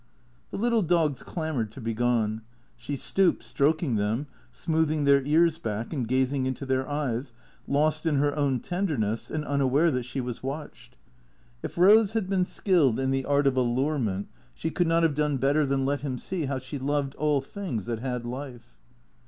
The 0.49 0.57
little 0.57 0.81
dogs 0.81 1.21
clamoured 1.21 1.71
to 1.73 1.79
be 1.79 1.93
gone. 1.93 2.41
She 2.75 2.95
stooped, 2.95 3.43
stroking 3.43 3.97
them, 3.97 4.25
smoothing 4.49 5.03
their 5.03 5.21
ears 5.25 5.59
back 5.59 5.93
and 5.93 6.07
gazing 6.07 6.47
into 6.47 6.65
their 6.65 6.89
eyes, 6.89 7.33
lost 7.67 8.07
in 8.07 8.15
her 8.15 8.35
own 8.35 8.61
tenderness, 8.61 9.29
and 9.29 9.45
unaware 9.45 9.91
that 9.91 10.05
she 10.05 10.19
was 10.19 10.41
watched. 10.41 10.97
If 11.61 11.77
Rose 11.77 12.13
had 12.13 12.27
been 12.27 12.45
skilled 12.45 12.99
in 12.99 13.11
the 13.11 13.25
art 13.25 13.45
of 13.45 13.55
allurement 13.55 14.27
she 14.55 14.71
could 14.71 14.87
not 14.87 15.03
have 15.03 15.13
done 15.13 15.37
better 15.37 15.67
than 15.67 15.85
let 15.85 16.01
him 16.01 16.17
see 16.17 16.45
how 16.45 16.57
she 16.57 16.79
loved 16.79 17.13
all 17.13 17.39
things 17.39 17.85
that 17.85 17.99
had 17.99 18.25
life. 18.25 18.73